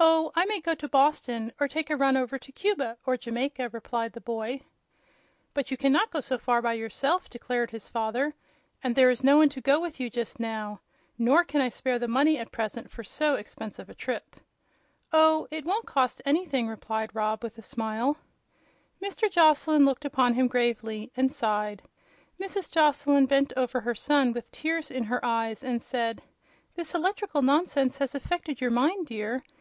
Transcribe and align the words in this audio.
"Oh, 0.00 0.30
I 0.36 0.44
may 0.46 0.60
go 0.60 0.76
to 0.76 0.86
Boston, 0.88 1.52
or 1.58 1.66
take 1.66 1.90
a 1.90 1.96
run 1.96 2.16
over 2.16 2.38
to 2.38 2.52
Cuba 2.52 2.96
or 3.04 3.16
Jamaica," 3.16 3.70
replied 3.72 4.12
the 4.12 4.20
boy. 4.20 4.60
"But 5.54 5.72
you 5.72 5.76
can 5.76 5.90
not 5.92 6.12
go 6.12 6.20
so 6.20 6.38
far 6.38 6.62
by 6.62 6.74
yourself," 6.74 7.28
declared 7.28 7.72
his 7.72 7.88
father; 7.88 8.32
"and 8.80 8.94
there 8.94 9.10
is 9.10 9.24
no 9.24 9.38
one 9.38 9.48
to 9.48 9.60
go 9.60 9.80
with 9.80 9.98
you, 9.98 10.08
just 10.08 10.38
now. 10.38 10.80
Nor 11.18 11.42
can 11.42 11.60
I 11.60 11.68
spare 11.68 11.98
the 11.98 12.06
money 12.06 12.38
at 12.38 12.52
present 12.52 12.88
for 12.92 13.02
so 13.02 13.34
expensive 13.34 13.90
a 13.90 13.94
trip." 13.94 14.36
"Oh, 15.12 15.48
it 15.50 15.64
won't 15.64 15.84
cost 15.86 16.22
anything," 16.24 16.68
replied 16.68 17.12
Rob, 17.12 17.42
with 17.42 17.58
a 17.58 17.62
smile. 17.62 18.16
Mr. 19.02 19.28
Joslyn 19.28 19.84
looked 19.84 20.04
upon 20.04 20.34
him 20.34 20.46
gravely 20.46 21.10
and 21.16 21.32
sighed. 21.32 21.82
Mrs. 22.40 22.70
Joslyn 22.70 23.26
bent 23.26 23.52
over 23.56 23.80
her 23.80 23.96
son 23.96 24.32
with 24.32 24.52
tears 24.52 24.92
in 24.92 25.02
her 25.04 25.24
eyes 25.24 25.64
and 25.64 25.82
said: 25.82 26.22
"This 26.76 26.94
electrical 26.94 27.42
nonsense 27.42 27.98
has 27.98 28.14
affected 28.14 28.60
your 28.60 28.70
mind, 28.70 29.08
dear. 29.08 29.42